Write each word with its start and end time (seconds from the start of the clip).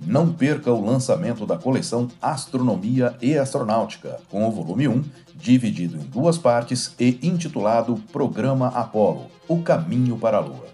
Não 0.00 0.32
perca 0.32 0.72
o 0.72 0.84
lançamento 0.84 1.44
da 1.44 1.58
coleção 1.58 2.08
Astronomia 2.20 3.16
e 3.20 3.36
Astronáutica, 3.36 4.18
com 4.30 4.46
o 4.46 4.50
volume 4.50 4.88
1, 4.88 5.04
dividido 5.34 5.96
em 5.96 6.00
duas 6.00 6.38
partes 6.38 6.94
e 6.98 7.18
intitulado 7.22 7.96
Programa 8.10 8.68
Apolo 8.68 9.30
O 9.46 9.62
Caminho 9.62 10.16
para 10.16 10.38
a 10.38 10.40
Lua. 10.40 10.66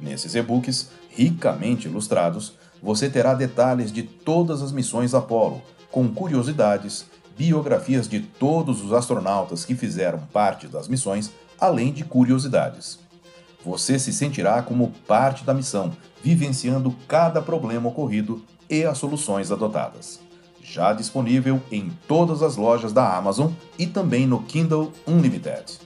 Nesses 0.00 0.34
e-books, 0.34 0.90
ricamente 1.10 1.86
ilustrados, 1.86 2.54
você 2.82 3.08
terá 3.08 3.34
detalhes 3.34 3.92
de 3.92 4.02
todas 4.02 4.62
as 4.62 4.72
missões 4.72 5.14
Apolo, 5.14 5.62
com 5.90 6.08
curiosidades, 6.08 7.06
biografias 7.36 8.08
de 8.08 8.20
todos 8.20 8.82
os 8.82 8.92
astronautas 8.92 9.64
que 9.64 9.74
fizeram 9.74 10.20
parte 10.32 10.66
das 10.66 10.88
missões, 10.88 11.30
além 11.60 11.92
de 11.92 12.04
curiosidades. 12.04 12.98
Você 13.64 13.98
se 13.98 14.12
sentirá 14.12 14.62
como 14.62 14.92
parte 15.06 15.44
da 15.44 15.52
missão, 15.52 15.92
vivenciando 16.22 16.94
cada 17.06 17.42
problema 17.42 17.88
ocorrido 17.88 18.42
e 18.70 18.84
as 18.84 18.98
soluções 18.98 19.50
adotadas. 19.50 20.20
Já 20.62 20.92
disponível 20.92 21.60
em 21.72 21.90
todas 22.06 22.42
as 22.42 22.56
lojas 22.56 22.92
da 22.92 23.16
Amazon 23.16 23.50
e 23.78 23.86
também 23.86 24.26
no 24.26 24.42
Kindle 24.42 24.92
Unlimited. 25.06 25.78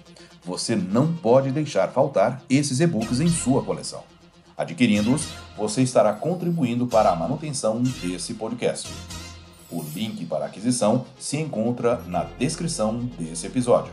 Você 0.45 0.75
não 0.75 1.13
pode 1.13 1.51
deixar 1.53 1.89
faltar 1.89 2.43
esses 2.51 2.81
e-books 2.81 3.21
em 3.21 3.29
sua 3.29 3.63
coleção. 3.63 4.03
Adquirindo-os, 4.57 5.29
você 5.57 5.83
estará 5.83 6.13
contribuindo 6.13 6.87
para 6.87 7.11
a 7.11 7.17
manutenção 7.17 7.81
desse 7.81 8.35
podcast. 8.35 8.89
O 9.71 9.83
link 9.95 10.27
para 10.27 10.45
aquisição 10.45 11.07
se 11.19 11.39
encontra 11.39 12.03
na 12.07 12.25
descrição 12.39 12.99
desse 13.19 13.47
episódio. 13.47 13.93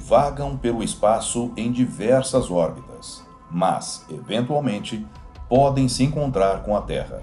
Vagam 0.00 0.56
pelo 0.56 0.82
espaço 0.82 1.52
em 1.56 1.70
diversas 1.70 2.50
órbitas, 2.50 3.24
mas, 3.50 4.04
eventualmente, 4.10 5.06
podem 5.48 5.88
se 5.88 6.02
encontrar 6.02 6.62
com 6.62 6.76
a 6.76 6.80
Terra. 6.80 7.22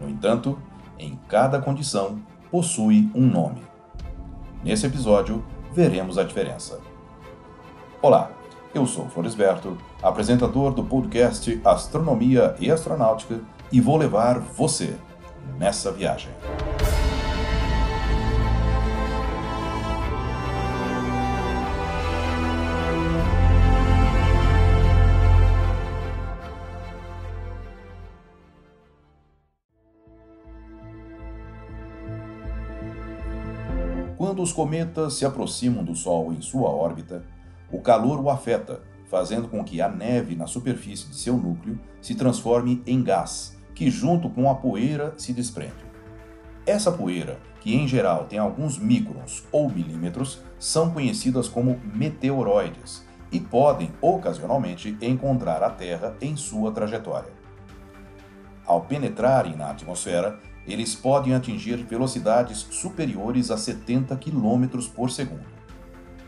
No 0.00 0.08
entanto, 0.08 0.58
em 0.98 1.18
cada 1.28 1.60
condição, 1.60 2.18
possui 2.50 3.10
um 3.14 3.26
nome. 3.26 3.62
Nesse 4.62 4.86
episódio, 4.86 5.44
veremos 5.72 6.18
a 6.18 6.24
diferença. 6.24 6.78
Olá, 8.02 8.30
eu 8.74 8.86
sou 8.86 9.08
Floresberto, 9.08 9.76
apresentador 10.02 10.74
do 10.74 10.84
podcast 10.84 11.60
Astronomia 11.64 12.54
e 12.60 12.70
Astronáutica, 12.70 13.40
e 13.72 13.80
vou 13.80 13.96
levar 13.96 14.38
você 14.38 14.96
nessa 15.58 15.90
viagem. 15.90 16.30
Quando 34.24 34.42
os 34.42 34.54
cometas 34.54 35.12
se 35.12 35.26
aproximam 35.26 35.84
do 35.84 35.94
Sol 35.94 36.32
em 36.32 36.40
sua 36.40 36.70
órbita, 36.70 37.22
o 37.70 37.78
calor 37.82 38.18
o 38.18 38.30
afeta, 38.30 38.80
fazendo 39.04 39.48
com 39.48 39.62
que 39.62 39.82
a 39.82 39.88
neve 39.90 40.34
na 40.34 40.46
superfície 40.46 41.10
de 41.10 41.16
seu 41.16 41.36
núcleo 41.36 41.78
se 42.00 42.14
transforme 42.14 42.82
em 42.86 43.02
gás, 43.02 43.54
que 43.74 43.90
junto 43.90 44.30
com 44.30 44.48
a 44.48 44.54
poeira 44.54 45.12
se 45.18 45.34
desprende. 45.34 45.84
Essa 46.64 46.90
poeira, 46.90 47.38
que 47.60 47.74
em 47.76 47.86
geral 47.86 48.24
tem 48.24 48.38
alguns 48.38 48.78
microns 48.78 49.44
ou 49.52 49.68
milímetros, 49.68 50.40
são 50.58 50.90
conhecidas 50.90 51.46
como 51.46 51.78
meteoroides 51.94 53.06
e 53.30 53.38
podem 53.38 53.92
ocasionalmente 54.00 54.96
encontrar 55.02 55.62
a 55.62 55.68
Terra 55.68 56.16
em 56.18 56.34
sua 56.34 56.72
trajetória. 56.72 57.30
Ao 58.64 58.80
penetrarem 58.80 59.54
na 59.54 59.68
atmosfera, 59.68 60.40
eles 60.66 60.94
podem 60.94 61.34
atingir 61.34 61.76
velocidades 61.76 62.66
superiores 62.70 63.50
a 63.50 63.56
70 63.56 64.16
km 64.16 64.66
por 64.94 65.10
segundo. 65.10 65.46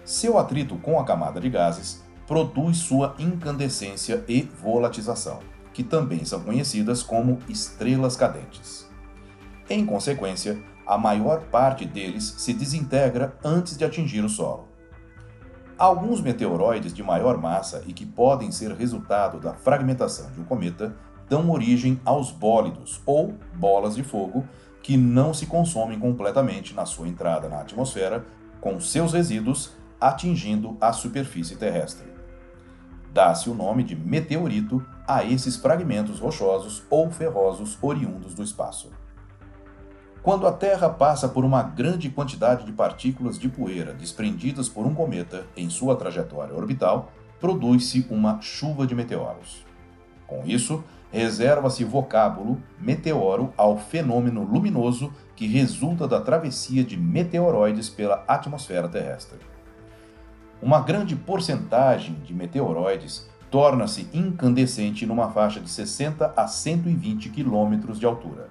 Seu 0.05 0.39
atrito 0.39 0.77
com 0.77 1.01
a 1.01 1.05
camada 1.05 1.41
de 1.41 1.49
gases 1.49 2.05
produz 2.27 2.79
sua 2.79 3.15
incandescência 3.19 4.25
e 4.29 4.43
volatização, 4.43 5.41
que 5.73 5.83
também 5.83 6.25
são 6.25 6.41
conhecidas 6.41 7.03
como 7.03 7.39
estrelas 7.49 8.17
cadentes. 8.17 8.89
Em 9.69 9.85
consequência, 9.85 10.63
a 10.87 10.97
maior 10.97 11.43
parte 11.47 11.85
deles 11.85 12.35
se 12.39 12.53
desintegra 12.53 13.37
antes 13.45 13.77
de 13.77 13.85
atingir 13.85 14.25
o 14.25 14.29
solo. 14.29 14.69
Alguns 15.77 16.21
meteoroides 16.21 16.95
de 16.95 17.03
maior 17.03 17.37
massa 17.37 17.83
e 17.87 17.93
que 17.93 18.07
podem 18.07 18.51
ser 18.51 18.73
resultado 18.73 19.39
da 19.39 19.53
fragmentação 19.53 20.31
de 20.31 20.41
um 20.41 20.45
cometa 20.45 20.97
dão 21.29 21.51
origem 21.51 22.01
aos 22.05 22.31
bólidos, 22.31 23.01
ou 23.05 23.35
bolas 23.55 23.97
de 23.97 24.03
fogo, 24.03 24.45
que 24.83 24.97
não 24.97 25.35
se 25.35 25.47
consomem 25.47 25.99
completamente 25.99 26.73
na 26.75 26.87
sua 26.87 27.09
entrada 27.09 27.49
na 27.49 27.61
atmosfera, 27.61 28.25
com 28.61 28.79
seus 28.79 29.13
resíduos 29.13 29.73
atingindo 30.01 30.77
a 30.81 30.93
superfície 30.93 31.57
terrestre. 31.57 32.07
Dá-se 33.13 33.49
o 33.49 33.55
nome 33.55 33.83
de 33.83 33.97
meteorito 33.97 34.85
a 35.09 35.25
esses 35.25 35.57
fragmentos 35.57 36.19
rochosos 36.19 36.83
ou 36.91 37.11
ferrosos 37.11 37.79
oriundos 37.81 38.35
do 38.35 38.43
espaço. 38.43 38.91
Quando 40.23 40.47
a 40.47 40.53
Terra 40.53 40.89
passa 40.89 41.29
por 41.29 41.45
uma 41.45 41.63
grande 41.63 42.11
quantidade 42.11 42.65
de 42.65 42.73
partículas 42.73 43.39
de 43.39 43.49
poeira 43.49 43.95
desprendidas 43.95 44.69
por 44.69 44.85
um 44.85 44.93
cometa 44.93 45.47
em 45.57 45.71
sua 45.71 45.97
trajetória 45.97 46.55
orbital, 46.55 47.13
produz-se 47.41 48.07
uma 48.11 48.41
chuva 48.41 48.87
de 48.87 48.95
meteoros. 48.95 49.65
Com 50.27 50.43
isso, 50.45 50.85
reserva-se 51.11 51.85
vocábulo 51.85 52.61
meteoro 52.81 53.53
ao 53.57 53.79
fenômeno 53.79 54.43
luminoso 54.43 55.13
que 55.35 55.47
resulta 55.47 56.09
da 56.09 56.21
travessia 56.21 56.83
de 56.85 56.97
meteoroides 56.97 57.89
pela 57.89 58.25
atmosfera 58.27 58.89
terrestre. 58.89 59.39
Uma 60.61 60.81
grande 60.81 61.15
porcentagem 61.15 62.15
de 62.25 62.35
meteoroides 62.35 63.29
torna-se 63.51 64.09
incandescente 64.13 65.07
numa 65.07 65.31
faixa 65.31 65.61
de 65.61 65.71
60 65.71 66.33
a 66.37 66.47
120 66.47 67.31
km 67.31 67.93
de 67.93 68.05
altura. 68.05 68.51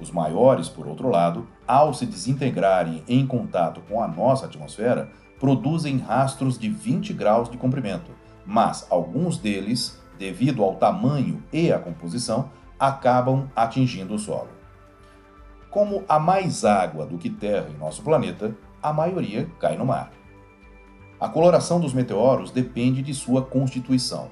Os 0.00 0.10
maiores, 0.10 0.68
por 0.68 0.86
outro 0.88 1.08
lado, 1.08 1.46
ao 1.66 1.92
se 1.94 2.06
desintegrarem 2.06 3.04
em 3.06 3.26
contato 3.26 3.80
com 3.82 4.02
a 4.02 4.08
nossa 4.08 4.46
atmosfera, 4.46 5.10
produzem 5.38 5.98
rastros 5.98 6.58
de 6.58 6.68
20 6.68 7.12
graus 7.12 7.50
de 7.50 7.56
comprimento, 7.56 8.10
mas 8.44 8.86
alguns 8.90 9.38
deles 9.38 10.01
devido 10.22 10.62
ao 10.62 10.76
tamanho 10.76 11.42
e 11.52 11.72
à 11.72 11.80
composição, 11.80 12.48
acabam 12.78 13.50
atingindo 13.56 14.14
o 14.14 14.18
solo. 14.20 14.50
Como 15.68 16.04
há 16.08 16.20
mais 16.20 16.64
água 16.64 17.04
do 17.04 17.18
que 17.18 17.28
terra 17.28 17.68
em 17.68 17.76
nosso 17.76 18.04
planeta, 18.04 18.56
a 18.80 18.92
maioria 18.92 19.50
cai 19.58 19.76
no 19.76 19.84
mar. 19.84 20.12
A 21.18 21.28
coloração 21.28 21.80
dos 21.80 21.92
meteoros 21.92 22.52
depende 22.52 23.02
de 23.02 23.12
sua 23.12 23.42
constituição. 23.42 24.30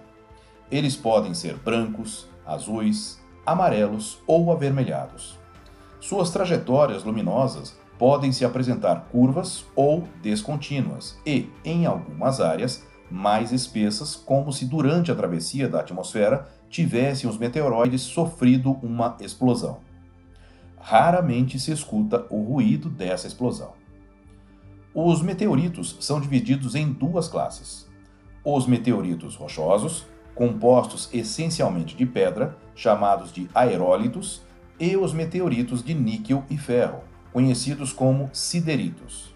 Eles 0.71 0.95
podem 0.95 1.35
ser 1.35 1.57
brancos, 1.57 2.29
azuis, 2.47 3.21
amarelos 3.45 4.23
ou 4.29 4.53
avermelhados. 4.53 5.41
Suas 5.99 6.31
trajetórias 6.31 7.03
luminosas 7.03 7.77
podem 7.99 8.31
se 8.31 8.45
apresentar 8.45 9.09
curvas 9.11 9.65
ou 9.75 10.05
descontínuas 10.23 11.19
e, 11.27 11.51
em 11.65 11.85
algumas 11.85 12.41
áreas, 12.41 12.87
mais 13.11 13.53
espessas, 13.53 14.15
como 14.15 14.53
se 14.53 14.65
durante 14.65 15.11
a 15.11 15.15
travessia 15.15 15.69
da 15.69 15.81
atmosfera 15.81 16.49
tivessem 16.69 17.29
os 17.29 17.37
meteoroides 17.37 18.03
sofrido 18.03 18.79
uma 18.83 19.17
explosão. 19.21 19.81
Raramente 20.79 21.59
se 21.59 21.73
escuta 21.73 22.25
o 22.31 22.43
ruído 22.43 22.89
dessa 22.89 23.27
explosão. 23.27 23.73
Os 24.95 25.23
meteoritos 25.23 25.97
são 26.01 26.21
divididos 26.21 26.75
em 26.75 26.93
duas 26.93 27.29
classes: 27.29 27.89
os 28.45 28.67
meteoritos 28.67 29.37
rochosos, 29.37 30.07
compostos 30.35 31.09
essencialmente 31.13 31.97
de 31.97 32.07
pedra, 32.07 32.57
chamados 32.75 33.33
de 33.33 33.49
aerólitos, 33.55 34.43
e 34.79 34.97
os 34.97 35.13
meteoritos 35.13 35.85
de 35.85 35.93
níquel 35.93 36.43
e 36.49 36.57
ferro, 36.57 37.05
conhecidos 37.33 37.93
como 37.93 38.31
sideritos. 38.33 39.35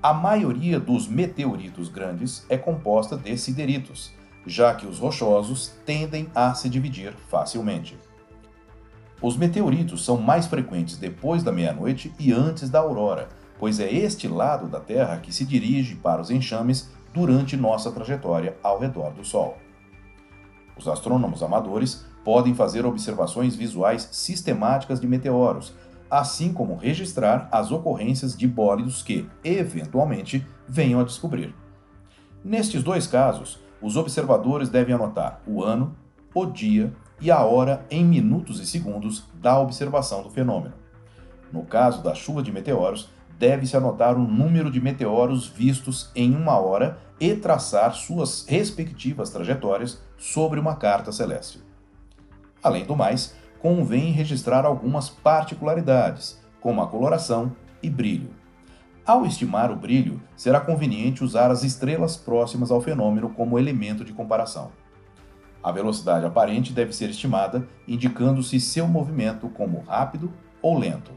A 0.00 0.14
maioria 0.14 0.78
dos 0.78 1.08
meteoritos 1.08 1.88
grandes 1.88 2.46
é 2.48 2.56
composta 2.56 3.16
de 3.16 3.36
sideritos, 3.36 4.12
já 4.46 4.72
que 4.72 4.86
os 4.86 5.00
rochosos 5.00 5.72
tendem 5.84 6.28
a 6.32 6.54
se 6.54 6.68
dividir 6.68 7.12
facilmente. 7.28 7.98
Os 9.20 9.36
meteoritos 9.36 10.04
são 10.04 10.16
mais 10.16 10.46
frequentes 10.46 10.96
depois 10.96 11.42
da 11.42 11.50
meia-noite 11.50 12.14
e 12.16 12.32
antes 12.32 12.70
da 12.70 12.78
aurora, 12.78 13.28
pois 13.58 13.80
é 13.80 13.92
este 13.92 14.28
lado 14.28 14.68
da 14.68 14.78
Terra 14.78 15.18
que 15.18 15.32
se 15.34 15.44
dirige 15.44 15.96
para 15.96 16.22
os 16.22 16.30
enxames 16.30 16.88
durante 17.12 17.56
nossa 17.56 17.90
trajetória 17.90 18.56
ao 18.62 18.78
redor 18.78 19.10
do 19.10 19.24
Sol. 19.24 19.58
Os 20.76 20.86
astrônomos 20.86 21.42
amadores 21.42 22.06
podem 22.24 22.54
fazer 22.54 22.86
observações 22.86 23.56
visuais 23.56 24.08
sistemáticas 24.12 25.00
de 25.00 25.08
meteoros, 25.08 25.74
assim 26.10 26.52
como 26.52 26.76
registrar 26.76 27.48
as 27.50 27.70
ocorrências 27.70 28.36
de 28.36 28.46
bólidos 28.46 29.02
que, 29.02 29.28
eventualmente, 29.44 30.46
venham 30.66 31.00
a 31.00 31.04
descobrir. 31.04 31.54
Nestes 32.44 32.82
dois 32.82 33.06
casos, 33.06 33.58
os 33.80 33.96
observadores 33.96 34.68
devem 34.68 34.94
anotar 34.94 35.40
o 35.46 35.62
ano, 35.62 35.96
o 36.34 36.46
dia 36.46 36.92
e 37.20 37.30
a 37.30 37.42
hora 37.42 37.84
em 37.90 38.04
minutos 38.04 38.60
e 38.60 38.66
segundos 38.66 39.24
da 39.34 39.58
observação 39.58 40.22
do 40.22 40.30
fenômeno. 40.30 40.74
No 41.52 41.64
caso 41.64 42.02
da 42.02 42.14
chuva 42.14 42.42
de 42.42 42.52
meteoros, 42.52 43.08
deve-se 43.38 43.76
anotar 43.76 44.16
o 44.16 44.26
número 44.26 44.70
de 44.70 44.80
meteoros 44.80 45.46
vistos 45.46 46.10
em 46.14 46.34
uma 46.34 46.58
hora 46.58 46.98
e 47.20 47.34
traçar 47.34 47.94
suas 47.94 48.44
respectivas 48.46 49.30
trajetórias 49.30 50.00
sobre 50.16 50.58
uma 50.58 50.76
carta 50.76 51.12
celeste. 51.12 51.60
Além 52.62 52.84
do 52.84 52.96
mais, 52.96 53.34
convém 53.60 54.12
registrar 54.12 54.64
algumas 54.64 55.08
particularidades, 55.08 56.40
como 56.60 56.82
a 56.82 56.86
coloração 56.86 57.52
e 57.82 57.90
brilho. 57.90 58.30
Ao 59.04 59.24
estimar 59.24 59.70
o 59.70 59.76
brilho, 59.76 60.20
será 60.36 60.60
conveniente 60.60 61.24
usar 61.24 61.50
as 61.50 61.62
estrelas 61.62 62.16
próximas 62.16 62.70
ao 62.70 62.80
fenômeno 62.80 63.30
como 63.30 63.58
elemento 63.58 64.04
de 64.04 64.12
comparação. 64.12 64.70
A 65.62 65.72
velocidade 65.72 66.26
aparente 66.26 66.72
deve 66.72 66.92
ser 66.92 67.10
estimada, 67.10 67.66
indicando-se 67.86 68.60
seu 68.60 68.86
movimento 68.86 69.48
como 69.48 69.80
rápido 69.80 70.30
ou 70.60 70.78
lento. 70.78 71.10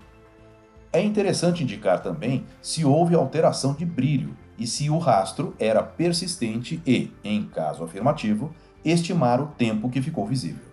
É 0.94 1.02
interessante 1.02 1.64
indicar 1.64 2.02
também 2.02 2.46
se 2.62 2.84
houve 2.84 3.16
alteração 3.16 3.74
de 3.74 3.86
brilho 3.86 4.36
e 4.58 4.66
se 4.66 4.90
o 4.90 4.98
rastro 4.98 5.56
era 5.60 5.82
persistente 5.84 6.82
e, 6.86 7.12
em 7.24 7.44
caso 7.44 7.84
afirmativo, 7.84 8.54
estimar 8.84 9.42
o 9.42 9.48
tempo 9.48 9.90
que 9.90 10.02
ficou 10.02 10.26
visível. 10.26 10.71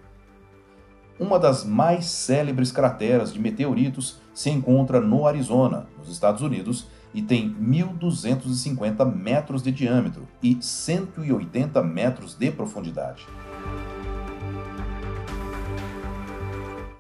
Uma 1.19 1.37
das 1.37 1.65
mais 1.65 2.07
célebres 2.07 2.71
crateras 2.71 3.33
de 3.33 3.41
meteoritos 3.41 4.21
se 4.33 4.51
encontra 4.51 5.01
no 5.01 5.27
Arizona, 5.27 5.89
nos 5.99 6.09
Estados 6.09 6.43
Unidos, 6.43 6.87
e 7.13 7.21
tem 7.21 7.53
1.250 7.61 9.05
metros 9.13 9.61
de 9.61 9.73
diâmetro 9.73 10.29
e 10.41 10.57
180 10.61 11.83
metros 11.83 12.37
de 12.37 12.53
profundidade. 12.53 13.27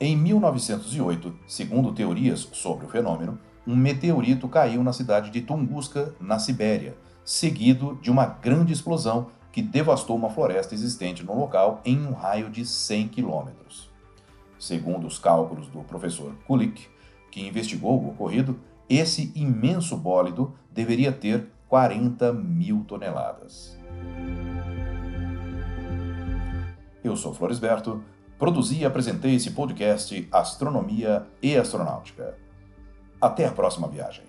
Em 0.00 0.16
1908, 0.16 1.32
segundo 1.46 1.92
teorias 1.92 2.48
sobre 2.52 2.86
o 2.86 2.88
fenômeno, 2.88 3.38
um 3.64 3.76
meteorito 3.76 4.48
caiu 4.48 4.82
na 4.82 4.92
cidade 4.92 5.30
de 5.30 5.42
Tunguska, 5.42 6.12
na 6.20 6.40
Sibéria, 6.40 6.96
seguido 7.24 7.96
de 8.02 8.10
uma 8.10 8.26
grande 8.26 8.72
explosão 8.72 9.28
que 9.52 9.62
devastou 9.62 10.16
uma 10.16 10.30
floresta 10.30 10.74
existente 10.74 11.24
no 11.24 11.38
local 11.38 11.80
em 11.84 12.04
um 12.04 12.12
raio 12.12 12.50
de 12.50 12.64
100 12.64 13.08
quilômetros. 13.08 13.87
Segundo 14.58 15.06
os 15.06 15.18
cálculos 15.18 15.68
do 15.68 15.80
professor 15.82 16.34
Kulik, 16.46 16.88
que 17.30 17.46
investigou 17.46 18.02
o 18.02 18.10
ocorrido, 18.10 18.58
esse 18.88 19.32
imenso 19.34 19.96
bólido 19.96 20.54
deveria 20.70 21.12
ter 21.12 21.48
40 21.68 22.32
mil 22.32 22.84
toneladas. 22.84 23.78
Eu 27.04 27.14
sou 27.16 27.32
Floresberto 27.32 28.02
Produzi 28.38 28.78
e 28.78 28.84
apresentei 28.84 29.34
esse 29.34 29.50
podcast 29.50 30.28
Astronomia 30.30 31.26
e 31.42 31.56
Astronáutica. 31.56 32.36
Até 33.20 33.46
a 33.46 33.50
próxima 33.50 33.88
viagem. 33.88 34.27